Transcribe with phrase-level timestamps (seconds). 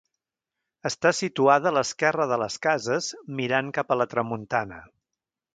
[0.89, 4.85] Està situada a l'esquerra de les cases mirant cap a la tramuntana.